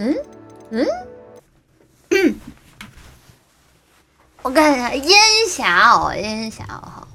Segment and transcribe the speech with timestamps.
[0.00, 0.14] 嗯
[0.70, 2.34] 嗯，
[4.42, 7.08] 我看一下音效，音效好。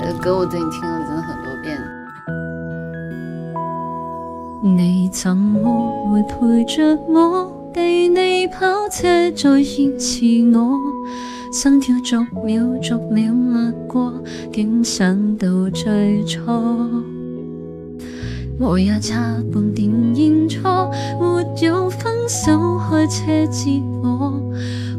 [0.00, 1.76] 这歌我最近听了真的很多遍。
[4.62, 7.72] 你怎么会陪着我？
[7.74, 10.76] 替你跑车再延起我。
[11.52, 14.12] 心跳逐秒逐秒掠过，
[14.52, 16.40] 竟想到最初。
[18.58, 24.40] 我也差半点认错，没有分手开车接我。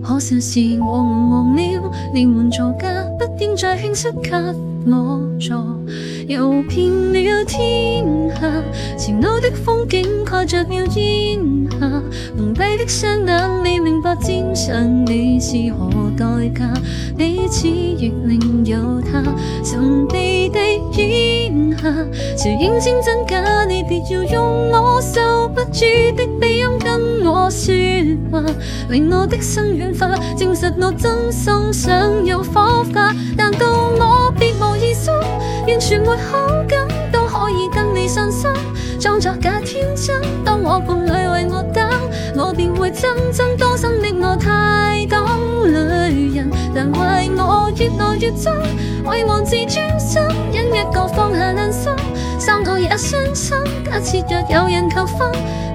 [0.01, 2.85] 可笑是我误了，你们座驾，
[3.19, 4.31] 不应再轻率给
[4.89, 5.77] 我坐。
[6.27, 8.03] 游遍了天
[8.35, 8.41] 下，
[8.97, 10.89] 前路的风景盖着了烟
[11.71, 11.77] 霞，
[12.37, 16.69] 蒙蔽的双眼未明白天上你是何代价，
[17.17, 19.23] 彼此亦另有他，
[19.63, 19.79] 神
[20.11, 20.57] 秘的。
[22.37, 23.65] 谁应分真假？
[23.65, 25.81] 你别要用我受不住
[26.15, 27.73] 的鼻音跟我说
[28.31, 28.41] 话，
[28.89, 33.11] 令我的心软化，证实我真心想有火花。
[33.35, 35.13] 难道我别无异心，
[35.67, 38.49] 完全没好感都可以跟你上心，
[38.99, 40.21] 装作假天真。
[40.43, 41.87] 当我伴侣为我等，
[42.35, 43.57] 我便会真真。
[43.57, 45.19] 多心的我太懂
[45.65, 48.53] 女人，难怪我越来越真，
[49.03, 50.46] 毁坏自尊心。
[50.77, 51.91] 一个放下两心，
[52.39, 53.57] 三个也伤心。
[53.85, 55.27] 假设若有人求婚，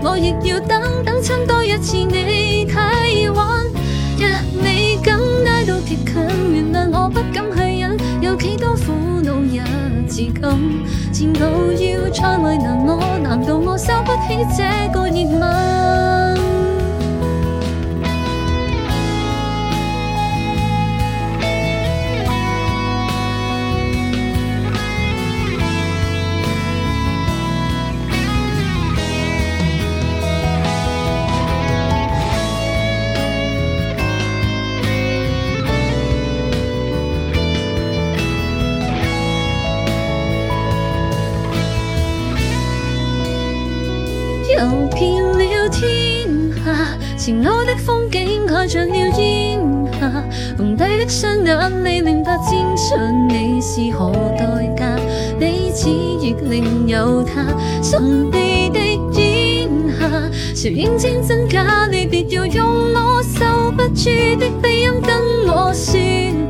[0.03, 3.37] 我亦要等，等亲多一次你体温。
[4.17, 4.29] 若
[4.63, 8.93] 你敢挨到极近，原谅我不敢去忍，有几多苦
[9.25, 9.61] 恼也
[10.07, 10.57] 自甘。
[11.13, 15.02] 前途要再为难我，难道我受不起这个？
[44.51, 45.83] 游遍了天
[46.65, 49.61] 下，前路的风景盖着了烟
[50.01, 50.11] 霞，
[50.57, 54.97] 红底的双眼你明白沾上，你是何代价？
[55.39, 57.47] 彼此亦另有他，
[57.83, 58.81] 神秘的
[59.15, 61.87] 烟下，谁认清真假？
[61.89, 64.11] 你别要用我受不住
[64.41, 65.13] 的鼻音跟
[65.55, 65.93] 我说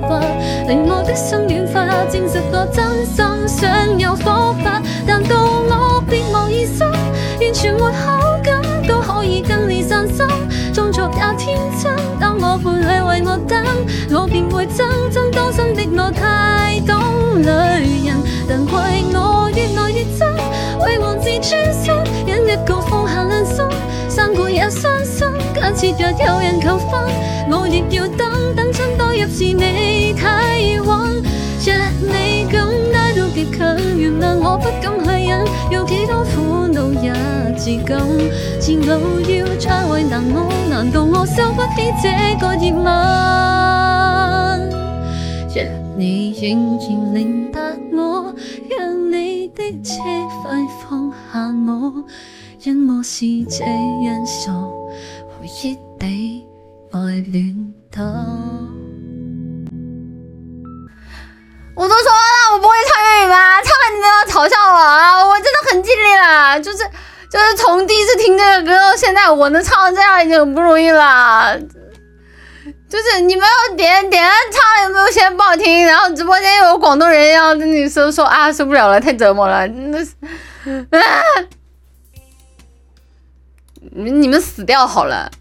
[0.09, 0.19] 话，
[0.66, 6.86] 令我的心软化，证实我真心想有火花，但到我别无意心。
[7.44, 10.25] 完全没好感，都可以跟你散心，
[10.72, 11.92] 装作也天真。
[12.20, 13.64] 当我伴侣为我等，
[14.12, 15.28] 我便会真真。
[15.32, 17.03] 多心的我太懂
[17.41, 17.47] 女
[18.06, 18.16] 人，
[18.48, 20.32] 但为我越来越真，
[20.86, 21.92] 为王自专心，
[22.28, 23.56] 忍一个放下良心，
[24.09, 25.26] 三过也伤心。
[25.53, 27.10] 假设若有人求婚，
[27.50, 31.41] 我亦要等，等真多一次你太晚。
[38.64, 42.08] 是我要再为难我难道我受不起这
[42.38, 44.68] 个热吻
[45.52, 45.64] 若
[45.96, 47.58] 你仍然明白
[47.92, 48.32] 我
[48.70, 49.98] 让你的车
[50.44, 50.52] 快
[50.88, 51.42] 放下
[51.72, 52.04] 我
[52.62, 54.52] 因我是这样傻
[55.26, 56.46] 回忆地
[56.92, 57.00] 爱
[57.32, 58.00] 恋他。
[61.74, 66.78] 我都说了我不会唱粤语吗唱了你们要嘲笑我啊我真的很尽力啦就是
[67.32, 71.59] 就是从第一次听这个歌到现在，我能唱成这样已经很不容易了。
[72.87, 74.22] 就是你没有点点
[74.53, 79.98] 唱，也没有嫌不好听，然后直播间又有广东人要跟你说说啊，受不了了，太折磨了，那
[80.91, 80.98] 的。
[81.00, 81.00] 啊，
[83.92, 85.32] 你们死掉好了。